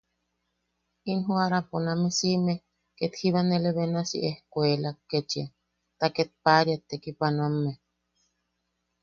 In 1.09 1.17
joʼarapo 1.25 1.75
name 1.85 2.07
siʼime, 2.17 2.53
ket 2.97 3.11
jiba 3.19 3.41
nele 3.43 3.69
benasi, 3.77 4.17
ejkuelak 4.29 4.97
kechia, 5.09 5.45
ta 5.99 6.05
ket 6.15 6.29
paʼariat 6.43 6.81
tekipanoame. 6.89 7.71